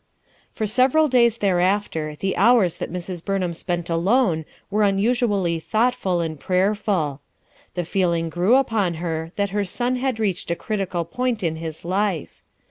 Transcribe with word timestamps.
For 0.51 0.65
several 0.65 1.07
days 1.07 1.37
thereafter 1.37 2.15
the 2.15 2.35
hours 2.35 2.77
that 2.77 2.91
Mrs. 2.91 3.23
Burnham 3.23 3.53
spent 3.53 3.87
alone 3.87 4.45
were 4.71 4.81
unusually 4.81 5.59
thoughtful 5.59 6.21
and 6.21 6.39
prayerful. 6.39 7.21
The 7.75 7.85
feeling 7.85 8.27
grew 8.27 8.55
upon 8.55 8.95
her 8.95 9.31
that 9.35 9.51
her 9.51 9.63
son 9.63 9.97
had 9.97 10.19
reached 10.19 10.49
a 10.49 10.55
critical 10.55 11.05
point 11.05 11.43
in 11.43 11.57
his 11.57 11.85
life. 11.85 12.41